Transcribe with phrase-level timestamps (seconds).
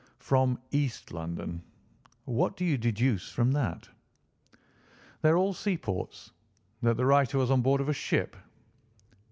[0.17, 1.61] "From East London.
[2.25, 3.87] What do you deduce from that?"
[5.21, 6.31] "They are all seaports.
[6.81, 8.35] That the writer was on board of a ship."